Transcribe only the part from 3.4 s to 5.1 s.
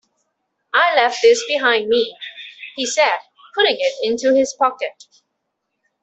putting it into his pocket.